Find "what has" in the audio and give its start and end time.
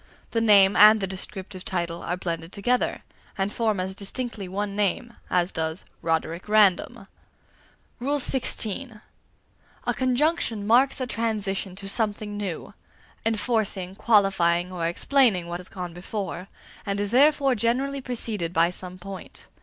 15.45-15.69